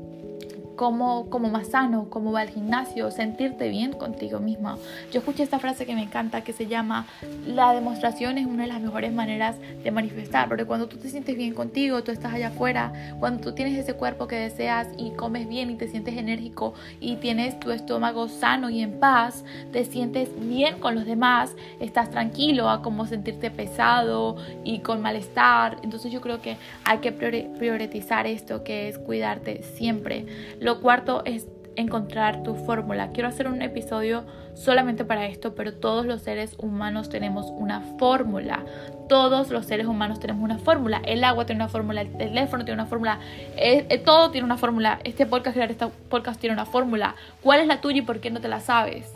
cómo, 0.76 1.28
cómo 1.30 1.48
más 1.48 1.68
sano, 1.68 2.08
cómo 2.10 2.32
va 2.32 2.40
al 2.40 2.50
gimnasio, 2.50 3.10
sentirte 3.10 3.68
bien 3.68 3.92
contigo 3.92 4.38
misma. 4.38 4.78
Yo 5.12 5.20
escuché 5.20 5.42
esta 5.42 5.58
frase 5.58 5.86
que 5.86 5.94
me 5.94 6.02
encanta 6.02 6.42
que 6.42 6.52
se 6.52 6.66
llama, 6.66 7.06
la 7.46 7.72
demostración 7.72 8.38
es 8.38 8.46
una 8.46 8.62
de 8.64 8.68
las 8.68 8.80
mejores 8.80 9.12
maneras 9.12 9.56
de 9.82 9.90
manifestar, 9.90 10.48
porque 10.48 10.64
cuando 10.64 10.88
tú 10.88 10.98
te 10.98 11.08
sientes 11.08 11.36
bien 11.36 11.54
contigo, 11.54 12.02
tú 12.02 12.12
estás 12.12 12.34
allá 12.34 12.48
afuera, 12.48 12.92
cuando 13.18 13.40
tú 13.40 13.54
tienes 13.54 13.78
ese 13.78 13.94
cuerpo 13.94 14.26
que 14.26 14.36
deseas 14.36 14.88
y 14.96 15.10
comes 15.12 15.48
bien 15.48 15.70
y 15.70 15.76
te 15.76 15.88
sientes 15.88 16.16
enérgico 16.16 16.74
y 17.00 17.16
tienes 17.16 17.58
tu 17.58 17.70
estómago 17.70 18.28
sano 18.28 18.70
y 18.70 18.82
en 18.82 19.00
paz, 19.00 19.44
te 19.72 19.84
sientes 19.84 20.28
bien 20.38 20.78
con 20.78 20.94
los 20.94 21.06
demás, 21.06 21.54
estás 21.80 22.10
tranquilo 22.10 22.68
a 22.68 22.82
como 22.82 23.06
sentirte 23.06 23.50
pesado 23.50 24.36
y 24.64 24.80
con 24.80 25.00
malestar. 25.00 25.78
Entonces 25.82 26.12
yo 26.12 26.20
creo 26.20 26.40
que 26.40 26.56
hay 26.84 26.98
que 26.98 27.12
priorizar 27.12 28.26
esto, 28.26 28.62
que 28.62 28.88
es 28.88 28.98
cuidarte 28.98 29.62
siempre. 29.62 30.26
Lo 30.66 30.80
cuarto 30.80 31.22
es 31.24 31.46
encontrar 31.76 32.42
tu 32.42 32.56
fórmula. 32.56 33.12
Quiero 33.12 33.28
hacer 33.28 33.46
un 33.46 33.62
episodio 33.62 34.24
solamente 34.54 35.04
para 35.04 35.26
esto, 35.26 35.54
pero 35.54 35.74
todos 35.74 36.06
los 36.06 36.22
seres 36.22 36.56
humanos 36.58 37.08
tenemos 37.08 37.52
una 37.52 37.82
fórmula. 38.00 38.64
Todos 39.08 39.50
los 39.50 39.64
seres 39.66 39.86
humanos 39.86 40.18
tenemos 40.18 40.42
una 40.42 40.58
fórmula. 40.58 41.00
El 41.04 41.22
agua 41.22 41.46
tiene 41.46 41.62
una 41.62 41.68
fórmula, 41.68 42.00
el 42.00 42.16
teléfono 42.16 42.64
tiene 42.64 42.82
una 42.82 42.90
fórmula, 42.90 43.20
eh, 43.56 43.86
eh, 43.88 43.98
todo 43.98 44.32
tiene 44.32 44.44
una 44.44 44.56
fórmula. 44.56 44.98
Este 45.04 45.24
podcast, 45.24 45.56
este 45.56 45.86
podcast 46.08 46.40
tiene 46.40 46.54
una 46.54 46.66
fórmula. 46.66 47.14
¿Cuál 47.44 47.60
es 47.60 47.68
la 47.68 47.80
tuya 47.80 47.98
y 47.98 48.02
por 48.02 48.18
qué 48.18 48.32
no 48.32 48.40
te 48.40 48.48
la 48.48 48.58
sabes? 48.58 49.12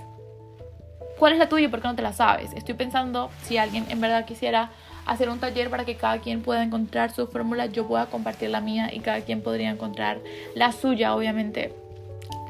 ¿Cuál 1.19 1.33
es 1.33 1.41
la 1.41 1.49
tuya 1.49 1.65
y 1.65 1.69
por 1.69 1.81
qué 1.81 1.89
no 1.89 1.97
te 1.97 2.03
la 2.03 2.13
sabes? 2.13 2.53
Estoy 2.53 2.77
pensando 2.77 3.29
si 3.43 3.59
alguien 3.59 3.87
en 3.91 4.01
verdad 4.01 4.25
quisiera 4.25 4.71
hacer 5.11 5.29
un 5.29 5.41
taller 5.41 5.71
para 5.71 5.85
que 5.85 5.97
cada 5.97 6.21
quien 6.21 6.41
pueda 6.41 6.63
encontrar 6.63 7.11
su 7.11 7.27
fórmula, 7.27 7.67
yo 7.67 7.87
pueda 7.89 8.07
compartir 8.07 8.49
la 8.49 8.61
mía 8.61 8.91
y 8.95 9.01
cada 9.01 9.21
quien 9.23 9.43
podría 9.43 9.69
encontrar 9.69 10.21
la 10.55 10.71
suya, 10.71 11.17
obviamente. 11.17 11.75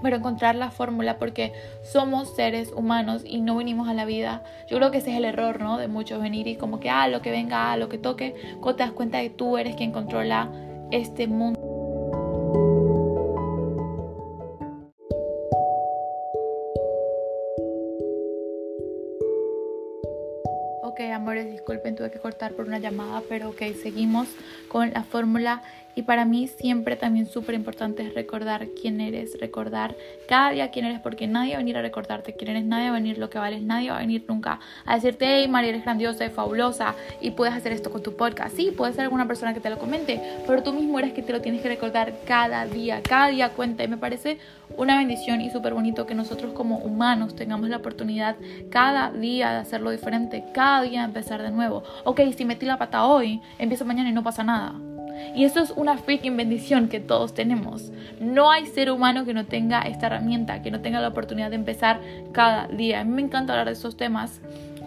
Pero 0.03 0.17
encontrar 0.17 0.57
la 0.57 0.71
fórmula 0.71 1.19
porque 1.19 1.55
somos 1.83 2.35
seres 2.37 2.71
humanos 2.77 3.23
y 3.25 3.41
no 3.41 3.57
vinimos 3.57 3.89
a 3.89 3.95
la 3.95 4.05
vida. 4.05 4.45
Yo 4.69 4.77
creo 4.77 4.91
que 4.91 4.99
ese 4.99 5.11
es 5.11 5.17
el 5.17 5.25
error, 5.25 5.61
¿no? 5.61 5.79
De 5.79 5.89
muchos 5.89 6.21
venir 6.21 6.47
y 6.49 6.57
como 6.57 6.81
que, 6.81 6.91
ah, 6.91 7.09
lo 7.09 7.23
que 7.23 7.31
venga, 7.31 7.73
ah, 7.73 7.79
lo 7.79 7.89
que 7.89 7.97
toque, 7.97 8.35
cuando 8.61 8.77
te 8.77 8.83
das 8.83 8.93
cuenta 8.93 9.23
que 9.23 9.31
tú 9.31 9.57
eres 9.57 9.75
quien 9.77 9.91
controla 9.91 10.51
este 10.91 11.29
mundo. 11.29 11.60
Tuve 22.01 22.11
que 22.11 22.19
cortar 22.19 22.53
por 22.55 22.67
una 22.67 22.79
llamada, 22.79 23.23
pero 23.29 23.51
ok, 23.51 23.61
seguimos 23.83 24.27
con 24.69 24.91
la 24.91 25.05
fórmula 25.05 25.63
y 26.01 26.03
para 26.03 26.25
mí 26.25 26.49
siempre 26.49 26.97
también 26.97 27.27
súper 27.27 27.55
importante 27.55 28.03
es 28.03 28.15
recordar 28.15 28.69
quién 28.81 29.03
eres, 29.03 29.39
recordar 29.39 29.95
cada 30.27 30.51
día 30.51 30.71
quién 30.71 30.87
eres, 30.87 30.99
porque 31.01 31.27
nadie 31.27 31.53
va 31.53 31.57
a 31.57 31.59
venir 31.59 31.77
a 31.77 31.83
recordarte 31.83 32.33
quién 32.33 32.53
eres, 32.53 32.65
nadie 32.65 32.85
va 32.85 32.97
a 32.97 32.99
venir 33.01 33.19
lo 33.19 33.29
que 33.29 33.39
vales, 33.39 33.61
nadie 33.61 33.91
va 33.91 33.99
a 33.99 34.01
venir 34.01 34.25
nunca 34.27 34.61
a 34.87 34.95
decirte, 34.95 35.27
hey 35.29 35.47
María, 35.47 35.69
eres 35.69 35.83
grandiosa, 35.83 36.25
y 36.25 36.31
fabulosa 36.31 36.95
y 37.21 37.33
puedes 37.33 37.55
hacer 37.55 37.73
esto 37.73 37.91
con 37.91 38.03
tu 38.03 38.17
podcast. 38.17 38.57
Sí, 38.57 38.71
puede 38.75 38.95
ser 38.95 39.03
alguna 39.03 39.27
persona 39.27 39.53
que 39.53 39.61
te 39.61 39.69
lo 39.69 39.79
comente, 39.79 40.23
pero 40.47 40.63
tú 40.63 40.73
mismo 40.73 40.99
eres 40.99 41.13
que 41.13 41.23
te 41.23 41.35
lo 41.35 41.43
tienes 41.43 41.61
que 41.61 41.69
recordar 41.69 42.15
cada 42.27 42.65
día, 42.65 43.03
cada 43.03 43.29
día 43.29 43.51
cuenta. 43.51 43.85
Y 43.85 43.89
me 43.89 43.99
parece 43.99 44.39
una 44.79 44.97
bendición 44.97 45.43
y 45.43 45.51
súper 45.51 45.75
bonito 45.75 46.07
que 46.07 46.15
nosotros 46.15 46.55
como 46.55 46.79
humanos 46.79 47.37
tengamos 47.37 47.69
la 47.69 47.77
oportunidad 47.77 48.37
cada 48.71 49.11
día 49.11 49.51
de 49.51 49.59
hacerlo 49.59 49.91
diferente, 49.91 50.45
cada 50.55 50.81
día 50.81 51.05
empezar 51.05 51.43
de 51.43 51.51
nuevo. 51.51 51.83
Ok, 52.05 52.23
si 52.35 52.47
metí 52.47 52.65
la 52.65 52.79
pata 52.79 53.05
hoy, 53.05 53.43
empiezo 53.59 53.85
mañana 53.85 54.09
y 54.09 54.13
no 54.13 54.23
pasa 54.23 54.43
nada. 54.43 54.75
Y 55.35 55.45
eso 55.45 55.61
es 55.61 55.71
una 55.71 55.97
freaking 55.97 56.37
bendición 56.37 56.89
que 56.89 57.01
todos 57.01 57.35
tenemos. 57.35 57.93
No 58.21 58.51
hay 58.51 58.67
ser 58.67 58.91
humano 58.91 59.25
que 59.25 59.35
no 59.35 59.47
tenga 59.47 59.83
esta 59.83 60.07
herramienta, 60.07 60.63
que 60.63 60.71
no 60.71 60.81
tenga 60.81 61.01
la 61.01 61.09
oportunidad 61.09 61.51
de 61.51 61.57
empezar 61.57 62.01
cada 62.33 62.67
día. 62.69 63.01
A 63.01 63.05
mí 63.05 63.13
me 63.13 63.23
encanta 63.23 63.53
hablar 63.53 63.67
de 63.67 63.73
estos 63.73 63.97
temas. 63.97 64.41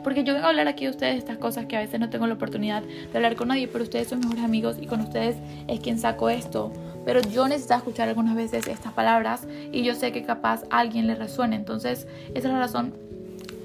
Porque 0.04 0.26
yo 0.26 0.34
vengo 0.34 0.48
a 0.48 0.50
hablar 0.50 0.68
aquí 0.68 0.84
de 0.84 0.92
ustedes 0.92 1.18
estas 1.18 1.38
cosas 1.38 1.66
que 1.66 1.78
a 1.78 1.80
veces 1.80 2.00
no 2.00 2.10
tengo 2.10 2.28
la 2.28 2.34
oportunidad 2.34 2.84
de 2.84 3.18
hablar 3.18 3.38
con 3.38 3.48
nadie, 3.48 3.70
pero 3.70 3.86
ustedes 3.86 4.10
son 4.10 4.20
mejores 4.20 4.44
amigos 4.44 4.76
y 4.82 4.86
con 4.86 5.00
ustedes 5.00 5.38
es 5.68 5.80
quien 5.80 5.98
saco 5.98 6.30
esto. 6.30 6.74
Pero 7.06 7.22
yo 7.22 7.48
necesito 7.48 7.76
escuchar 7.76 8.10
algunas 8.10 8.36
veces 8.36 8.68
estas 8.68 8.92
palabras 8.92 9.48
y 9.72 9.84
yo 9.84 9.96
sé 9.96 10.12
que 10.12 10.24
capaz 10.24 10.64
a 10.70 10.80
alguien 10.80 11.08
le 11.08 11.16
resuene. 11.16 11.56
Entonces, 11.56 12.08
esa 12.34 12.48
es 12.48 12.54
la 12.54 12.60
razón 12.60 12.94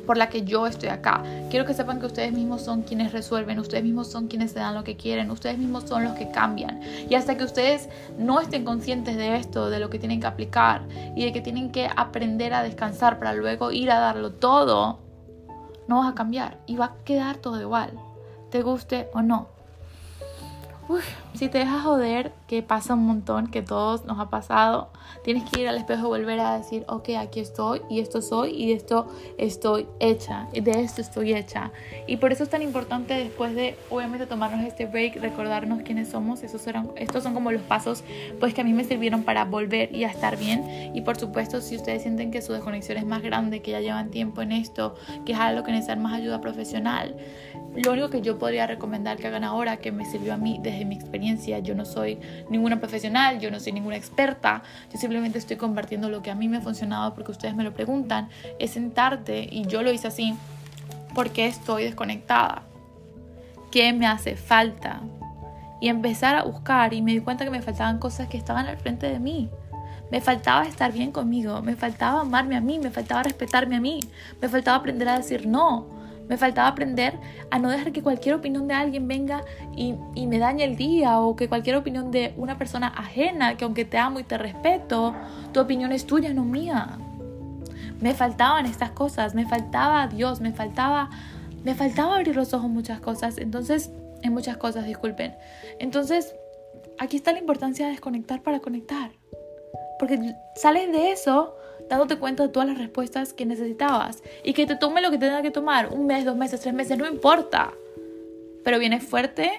por 0.08 0.16
la 0.16 0.30
que 0.30 0.42
yo 0.42 0.66
estoy 0.66 0.88
acá. 0.88 1.22
Quiero 1.50 1.66
que 1.66 1.74
sepan 1.74 2.00
que 2.00 2.06
ustedes 2.06 2.32
mismos 2.32 2.62
son 2.62 2.80
quienes 2.80 3.12
resuelven, 3.12 3.58
ustedes 3.58 3.84
mismos 3.84 4.10
son 4.10 4.26
quienes 4.26 4.52
se 4.52 4.58
dan 4.58 4.74
lo 4.74 4.82
que 4.82 4.96
quieren, 4.96 5.30
ustedes 5.30 5.58
mismos 5.58 5.84
son 5.84 6.02
los 6.02 6.14
que 6.14 6.30
cambian. 6.30 6.80
Y 7.10 7.14
hasta 7.14 7.36
que 7.36 7.44
ustedes 7.44 7.90
no 8.16 8.40
estén 8.40 8.64
conscientes 8.64 9.18
de 9.18 9.36
esto, 9.36 9.68
de 9.68 9.78
lo 9.80 9.90
que 9.90 9.98
tienen 9.98 10.18
que 10.18 10.26
aplicar 10.26 10.80
y 11.14 11.26
de 11.26 11.32
que 11.34 11.42
tienen 11.42 11.70
que 11.72 11.90
aprender 11.94 12.54
a 12.54 12.62
descansar 12.62 13.18
para 13.18 13.34
luego 13.34 13.70
ir 13.70 13.90
a 13.90 13.98
darlo 13.98 14.32
todo, 14.32 15.00
no 15.88 15.98
vas 15.98 16.12
a 16.12 16.14
cambiar 16.14 16.56
y 16.64 16.76
va 16.76 16.86
a 16.86 16.94
quedar 17.04 17.36
todo 17.36 17.60
igual, 17.60 17.90
te 18.48 18.62
guste 18.62 19.10
o 19.12 19.20
no 19.20 19.57
si 21.34 21.48
te 21.48 21.58
dejas 21.58 21.82
joder, 21.82 22.32
que 22.46 22.62
pasa 22.62 22.94
un 22.94 23.06
montón, 23.06 23.48
que 23.48 23.62
todos 23.62 24.04
nos 24.04 24.18
ha 24.18 24.30
pasado, 24.30 24.90
tienes 25.22 25.48
que 25.48 25.60
ir 25.60 25.68
al 25.68 25.76
espejo 25.76 26.06
y 26.06 26.20
volver 26.20 26.40
a 26.40 26.58
decir, 26.58 26.84
ok, 26.88 27.10
aquí 27.18 27.40
estoy 27.40 27.82
y 27.88 28.00
esto 28.00 28.22
soy 28.22 28.50
y 28.50 28.72
esto 28.72 29.06
estoy 29.36 29.86
hecha, 30.00 30.48
y 30.52 30.60
de 30.60 30.80
esto 30.80 31.00
estoy 31.00 31.34
hecha. 31.34 31.70
Y 32.06 32.16
por 32.16 32.32
eso 32.32 32.42
es 32.42 32.50
tan 32.50 32.62
importante 32.62 33.14
después 33.14 33.54
de, 33.54 33.76
obviamente, 33.90 34.26
tomarnos 34.26 34.64
este 34.64 34.86
break, 34.86 35.16
recordarnos 35.16 35.82
quiénes 35.82 36.08
somos. 36.08 36.42
Esos 36.42 36.66
eran, 36.66 36.90
estos 36.96 37.22
son 37.22 37.34
como 37.34 37.52
los 37.52 37.62
pasos 37.62 38.02
pues 38.40 38.54
que 38.54 38.62
a 38.62 38.64
mí 38.64 38.72
me 38.72 38.84
sirvieron 38.84 39.22
para 39.22 39.44
volver 39.44 39.94
y 39.94 40.04
a 40.04 40.08
estar 40.08 40.36
bien. 40.38 40.94
Y 40.94 41.02
por 41.02 41.18
supuesto, 41.18 41.60
si 41.60 41.76
ustedes 41.76 42.02
sienten 42.02 42.30
que 42.30 42.42
su 42.42 42.52
desconexión 42.52 42.98
es 42.98 43.06
más 43.06 43.22
grande, 43.22 43.62
que 43.62 43.72
ya 43.72 43.80
llevan 43.80 44.10
tiempo 44.10 44.42
en 44.42 44.52
esto, 44.52 44.94
que 45.24 45.32
es 45.32 45.38
algo 45.38 45.62
que 45.64 45.72
necesitan 45.72 46.02
más 46.02 46.14
ayuda 46.14 46.40
profesional, 46.40 47.16
lo 47.74 47.92
único 47.92 48.10
que 48.10 48.22
yo 48.22 48.38
podría 48.38 48.66
recomendar 48.66 49.18
que 49.18 49.26
hagan 49.26 49.44
ahora, 49.44 49.76
que 49.76 49.92
me 49.92 50.04
sirvió 50.04 50.34
a 50.34 50.36
mí 50.36 50.58
desde 50.62 50.77
mi 50.84 50.94
experiencia, 50.94 51.58
yo 51.58 51.74
no 51.74 51.84
soy 51.84 52.18
ninguna 52.50 52.78
profesional, 52.78 53.40
yo 53.40 53.50
no 53.50 53.60
soy 53.60 53.72
ninguna 53.72 53.96
experta, 53.96 54.62
yo 54.92 54.98
simplemente 54.98 55.38
estoy 55.38 55.56
compartiendo 55.56 56.08
lo 56.08 56.22
que 56.22 56.30
a 56.30 56.34
mí 56.34 56.48
me 56.48 56.58
ha 56.58 56.60
funcionado 56.60 57.14
porque 57.14 57.32
ustedes 57.32 57.54
me 57.54 57.64
lo 57.64 57.74
preguntan, 57.74 58.28
es 58.58 58.72
sentarte, 58.72 59.48
y 59.50 59.66
yo 59.66 59.82
lo 59.82 59.92
hice 59.92 60.08
así, 60.08 60.34
porque 61.14 61.46
estoy 61.46 61.84
desconectada, 61.84 62.62
qué 63.70 63.92
me 63.92 64.06
hace 64.06 64.36
falta, 64.36 65.00
y 65.80 65.88
empezar 65.88 66.34
a 66.34 66.42
buscar 66.42 66.92
y 66.92 67.02
me 67.02 67.12
di 67.12 67.20
cuenta 67.20 67.44
que 67.44 67.50
me 67.50 67.62
faltaban 67.62 67.98
cosas 67.98 68.28
que 68.28 68.36
estaban 68.36 68.66
al 68.66 68.76
frente 68.78 69.06
de 69.06 69.18
mí. 69.18 69.48
Me 70.10 70.20
faltaba 70.20 70.64
estar 70.64 70.92
bien 70.92 71.12
conmigo, 71.12 71.60
me 71.62 71.76
faltaba 71.76 72.22
amarme 72.22 72.56
a 72.56 72.60
mí, 72.60 72.78
me 72.78 72.90
faltaba 72.90 73.22
respetarme 73.22 73.76
a 73.76 73.80
mí, 73.80 74.00
me 74.40 74.48
faltaba 74.48 74.78
aprender 74.78 75.08
a 75.08 75.18
decir 75.18 75.46
no, 75.46 75.86
me 76.28 76.36
faltaba 76.36 76.68
aprender 76.68 77.18
a 77.50 77.58
no 77.58 77.70
dejar 77.70 77.92
que 77.92 78.02
cualquier 78.02 78.34
opinión 78.34 78.68
de 78.68 78.74
alguien 78.74 79.08
venga 79.08 79.44
y, 79.74 79.94
me 80.26 80.38
dañe 80.38 80.64
el 80.64 80.76
día 80.76 81.20
o 81.20 81.36
que 81.36 81.48
cualquier 81.48 81.76
opinión 81.76 82.10
de 82.10 82.34
una 82.36 82.58
persona 82.58 82.88
ajena, 82.88 83.56
que 83.56 83.64
aunque 83.64 83.84
te 83.84 83.96
amo 83.96 84.20
y 84.20 84.24
te 84.24 84.36
respeto, 84.36 85.14
tu 85.52 85.60
opinión 85.60 85.92
es 85.92 86.06
tuya, 86.06 86.34
no 86.34 86.44
mía. 86.44 86.98
Me 88.00 88.14
faltaban 88.14 88.66
estas 88.66 88.90
cosas, 88.90 89.34
me 89.34 89.46
faltaba 89.46 90.06
Dios, 90.06 90.40
me 90.40 90.52
faltaba, 90.52 91.10
me 91.64 91.74
faltaba 91.74 92.16
abrir 92.16 92.36
los 92.36 92.52
ojos 92.52 92.68
muchas 92.68 93.00
cosas. 93.00 93.38
Entonces, 93.38 93.90
en 94.22 94.32
muchas 94.32 94.58
cosas, 94.58 94.84
disculpen. 94.84 95.34
Entonces, 95.78 96.34
aquí 96.98 97.16
está 97.16 97.32
la 97.32 97.38
importancia 97.38 97.86
de 97.86 97.92
desconectar 97.92 98.42
para 98.42 98.60
conectar. 98.60 99.12
Porque 99.98 100.34
sales 100.54 100.92
de 100.92 101.10
eso 101.10 101.57
dándote 101.88 102.16
cuenta 102.16 102.44
de 102.44 102.48
todas 102.50 102.68
las 102.68 102.78
respuestas 102.78 103.32
que 103.32 103.46
necesitabas 103.46 104.22
y 104.44 104.52
que 104.52 104.66
te 104.66 104.76
tome 104.76 105.00
lo 105.00 105.10
que 105.10 105.18
tenga 105.18 105.42
que 105.42 105.50
tomar, 105.50 105.92
un 105.92 106.06
mes, 106.06 106.24
dos 106.24 106.36
meses, 106.36 106.60
tres 106.60 106.74
meses, 106.74 106.98
no 106.98 107.06
importa. 107.06 107.72
Pero 108.64 108.78
vienes 108.78 109.02
fuerte 109.02 109.50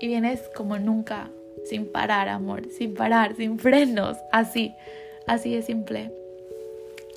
y 0.00 0.08
vienes 0.08 0.42
como 0.54 0.78
nunca, 0.78 1.30
sin 1.64 1.90
parar, 1.90 2.28
amor, 2.28 2.62
sin 2.70 2.94
parar, 2.94 3.36
sin 3.36 3.58
frenos, 3.58 4.16
así, 4.32 4.74
así 5.26 5.54
de 5.54 5.62
simple. 5.62 6.19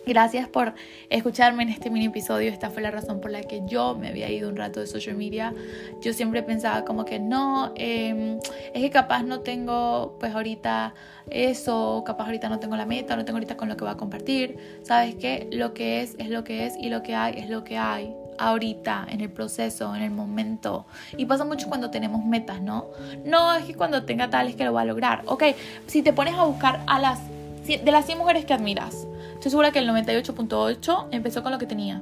Gracias 0.06 0.50
por 0.50 0.74
escucharme 1.10 1.64
en 1.64 1.70
este 1.70 1.90
mini 1.90 2.08
episodio. 2.08 2.52
Esta 2.52 2.70
fue 2.70 2.82
la 2.82 2.92
razón 2.92 3.22
por 3.22 3.32
la 3.32 3.42
que 3.42 3.62
yo 3.66 3.96
me 3.96 4.10
había 4.10 4.30
ido 4.30 4.50
un 4.50 4.58
rato 4.58 4.82
de 4.82 4.88
social 4.88 5.16
media. 5.16 5.54
Yo 6.02 6.12
siempre 6.12 6.44
pensaba 6.44 6.84
como 6.84 7.06
que 7.06 7.20
no, 7.20 7.72
em, 7.76 8.38
es 8.74 8.82
que 8.82 8.90
capaz 8.90 9.24
no 9.24 9.40
tengo 9.40 10.18
pues 10.20 10.36
ahorita 10.36 10.94
eso, 11.30 12.04
capaz 12.06 12.26
ahorita 12.26 12.50
no 12.50 12.60
tengo 12.60 12.76
la 12.76 12.86
meta, 12.86 13.16
no 13.16 13.24
tengo 13.24 13.38
ahorita 13.38 13.56
con 13.56 13.70
lo 13.70 13.78
que 13.78 13.86
voy 13.86 13.94
a 13.94 13.98
compartir. 13.98 14.58
¿Sabes 14.84 15.16
qué? 15.16 15.48
Lo 15.54 15.74
que 15.74 16.02
es 16.02 16.16
es 16.18 16.28
lo 16.30 16.44
que 16.44 16.66
es 16.66 16.76
y 16.78 16.90
lo 16.90 17.02
que 17.02 17.16
hay 17.16 17.36
es 17.38 17.50
lo 17.50 17.64
que 17.64 17.78
hay 17.78 18.14
ahorita, 18.38 19.08
en 19.10 19.22
el 19.22 19.30
proceso, 19.30 19.96
en 19.96 20.02
el 20.02 20.12
momento. 20.12 20.86
Y 21.16 21.26
pasa 21.26 21.46
mucho 21.46 21.70
cuando 21.70 21.92
tenemos 21.92 22.26
metas, 22.26 22.62
¿no? 22.62 22.88
No 23.24 23.54
es 23.54 23.64
que 23.64 23.76
cuando 23.76 24.04
tenga 24.04 24.30
tal 24.30 24.50
es 24.50 24.56
que 24.58 24.66
lo 24.66 24.74
voy 24.74 24.82
a 24.82 24.86
lograr. 24.86 25.22
Ok, 25.28 25.44
si 25.88 26.02
te 26.02 26.12
pones 26.12 26.34
a 26.36 26.44
buscar 26.44 26.82
a 26.88 27.00
las 27.00 27.22
de 27.66 27.92
las 27.92 28.06
100 28.06 28.18
mujeres 28.18 28.44
que 28.44 28.54
admiras, 28.54 29.08
estoy 29.44 29.52
segura 29.52 29.72
que 29.72 29.80
el 29.80 29.90
98.8 29.90 31.08
empezó 31.12 31.44
con 31.44 31.52
lo 31.52 31.60
que 31.60 31.66
tenía. 31.66 32.02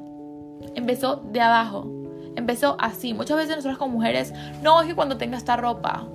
Empezó 0.75 1.23
de 1.31 1.41
abajo. 1.41 1.91
Empezó 2.35 2.77
así. 2.79 3.15
Muchas 3.15 3.35
veces 3.35 3.55
nosotros 3.55 3.79
como 3.79 3.93
mujeres, 3.93 4.31
no 4.61 4.79
es 4.79 4.87
que 4.87 4.93
cuando 4.93 5.17
tenga 5.17 5.37
esta 5.37 5.57
ropa. 5.57 6.07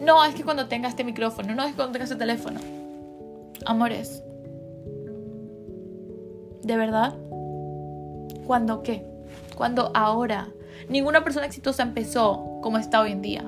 No 0.00 0.24
es 0.24 0.34
que 0.34 0.44
cuando 0.44 0.66
tenga 0.66 0.88
este 0.88 1.04
micrófono. 1.04 1.54
No 1.54 1.62
es 1.62 1.72
que 1.72 1.76
cuando 1.76 1.92
tenga 1.92 2.04
este 2.04 2.16
teléfono. 2.16 2.58
Amores. 3.66 4.22
¿De 6.62 6.74
verdad? 6.78 7.14
¿Cuándo 8.46 8.82
qué? 8.82 9.04
Cuando 9.56 9.90
ahora. 9.92 10.48
Ninguna 10.88 11.22
persona 11.22 11.44
exitosa 11.44 11.82
empezó 11.82 12.60
como 12.62 12.78
está 12.78 13.02
hoy 13.02 13.12
en 13.12 13.20
día. 13.20 13.44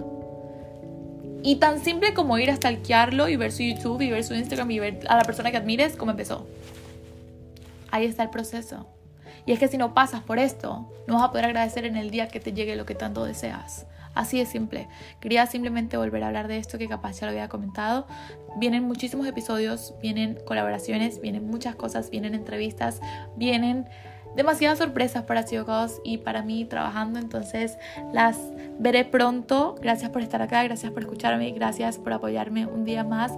Y 1.43 1.57
tan 1.57 1.83
simple 1.83 2.13
como 2.13 2.37
ir 2.37 2.51
a 2.51 2.57
stalkearlo 2.57 3.31
y 3.31 3.37
ver 3.37 3.51
su 3.51 3.63
YouTube 3.63 4.03
y 4.03 4.11
ver 4.11 4.25
su 4.25 4.35
Instagram 4.35 4.71
y 4.73 4.79
ver 4.79 5.01
a 5.09 5.17
la 5.17 5.23
persona 5.23 5.51
que 5.51 5.57
admires 5.57 5.97
como 5.97 6.11
empezó. 6.11 6.47
Ahí 7.91 8.05
está 8.05 8.23
el 8.23 8.31
proceso. 8.31 8.87
Y 9.47 9.53
es 9.53 9.59
que 9.59 9.69
si 9.69 9.79
no 9.79 9.95
pasas 9.95 10.23
por 10.23 10.39
esto, 10.39 10.93
no 11.07 11.15
vas 11.15 11.25
a 11.25 11.31
poder 11.31 11.47
agradecer 11.47 11.85
en 11.85 11.97
el 11.97 12.11
día 12.11 12.29
que 12.29 12.41
te 12.41 12.53
llegue 12.53 12.77
lo 12.77 12.87
que 12.87 12.95
tanto 12.95 13.25
deseas. 13.25 13.87
Así 14.15 14.39
de 14.39 14.47
simple. 14.47 14.89
Quería 15.21 15.47
simplemente 15.47 15.97
volver 15.97 16.25
a 16.25 16.27
hablar 16.27 16.49
de 16.49 16.59
esto 16.59 16.77
que 16.77 16.89
capaz 16.89 17.21
ya 17.21 17.27
lo 17.27 17.31
había 17.31 17.49
comentado. 17.49 18.07
Vienen 18.57 18.83
muchísimos 18.83 19.27
episodios, 19.27 19.95
vienen 20.03 20.39
colaboraciones, 20.45 21.21
vienen 21.21 21.47
muchas 21.47 21.77
cosas, 21.77 22.11
vienen 22.11 22.35
entrevistas, 22.35 23.01
vienen 23.37 23.87
demasiadas 24.39 24.79
sorpresas 24.79 25.25
para 25.25 25.43
CIOGOS 25.43 26.01
y 26.05 26.19
para 26.19 26.43
mí 26.43 26.65
trabajando, 26.65 27.19
entonces 27.19 27.77
las 28.13 28.39
veré 28.79 29.05
pronto. 29.05 29.75
Gracias 29.83 30.11
por 30.11 30.23
estar 30.23 30.41
acá, 30.41 30.63
gracias 30.63 30.93
por 30.93 31.03
escucharme, 31.03 31.51
gracias 31.51 31.99
por 31.99 32.13
apoyarme 32.13 32.65
un 32.65 32.85
día 32.85 33.03
más. 33.03 33.33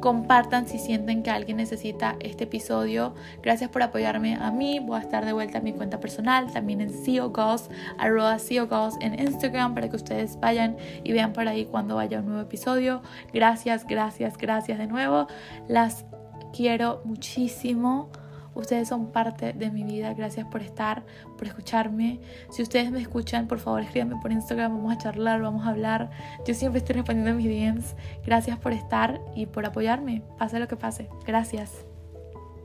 Compartan 0.00 0.66
si 0.66 0.78
sienten 0.78 1.22
que 1.22 1.30
alguien 1.30 1.58
necesita 1.58 2.16
este 2.20 2.44
episodio. 2.44 3.14
Gracias 3.42 3.68
por 3.68 3.82
apoyarme 3.82 4.36
a 4.36 4.50
mí. 4.50 4.80
Voy 4.80 4.98
a 4.98 5.02
estar 5.02 5.26
de 5.26 5.34
vuelta 5.34 5.58
en 5.58 5.64
mi 5.64 5.74
cuenta 5.74 6.00
personal, 6.00 6.50
también 6.50 6.80
en 6.80 6.88
CIOGOS, 6.88 7.68
arroba 7.98 8.38
CIOGOS 8.38 8.94
en 9.02 9.20
Instagram 9.20 9.74
para 9.74 9.90
que 9.90 9.96
ustedes 9.96 10.40
vayan 10.40 10.78
y 11.04 11.12
vean 11.12 11.34
por 11.34 11.46
ahí 11.48 11.66
cuando 11.66 11.96
vaya 11.96 12.20
un 12.20 12.28
nuevo 12.28 12.40
episodio. 12.40 13.02
Gracias, 13.30 13.86
gracias, 13.86 14.38
gracias 14.38 14.78
de 14.78 14.86
nuevo. 14.86 15.26
Las 15.68 16.06
quiero 16.54 17.02
muchísimo. 17.04 18.08
Ustedes 18.56 18.88
son 18.88 19.12
parte 19.12 19.52
de 19.52 19.70
mi 19.70 19.84
vida. 19.84 20.12
Gracias 20.14 20.46
por 20.46 20.62
estar, 20.62 21.04
por 21.38 21.46
escucharme. 21.46 22.20
Si 22.50 22.62
ustedes 22.62 22.90
me 22.90 23.00
escuchan, 23.00 23.46
por 23.46 23.58
favor 23.58 23.82
escríbanme 23.82 24.16
por 24.20 24.32
Instagram. 24.32 24.72
Vamos 24.72 24.94
a 24.94 24.98
charlar, 24.98 25.40
vamos 25.42 25.66
a 25.66 25.70
hablar. 25.70 26.10
Yo 26.46 26.54
siempre 26.54 26.78
estoy 26.78 26.96
respondiendo 26.96 27.34
mis 27.34 27.46
DMs. 27.46 27.94
Gracias 28.24 28.58
por 28.58 28.72
estar 28.72 29.20
y 29.34 29.46
por 29.46 29.66
apoyarme. 29.66 30.22
Pase 30.38 30.58
lo 30.58 30.66
que 30.66 30.76
pase. 30.76 31.08
Gracias. 31.26 31.86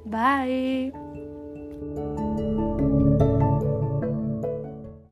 Bye. 0.05 0.93